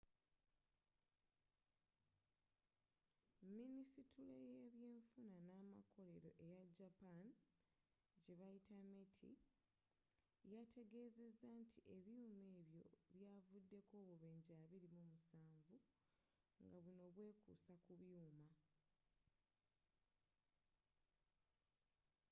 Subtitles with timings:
[3.59, 7.17] minisitule y’ebyenfuna n’amakolero eya japan
[8.89, 9.31] meti
[10.53, 12.83] yategezezza nti ebyuma ebyo
[13.13, 15.57] byavuddeko obubenjje 27
[16.65, 18.41] nga buno bwekuusa ku byuma